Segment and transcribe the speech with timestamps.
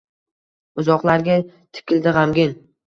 [0.83, 2.63] uzoqlarga tikildi g‘amgin.